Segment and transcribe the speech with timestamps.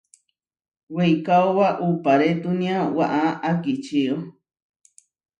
[0.95, 4.15] Weikaóba uʼparetúnia waʼá akíčio.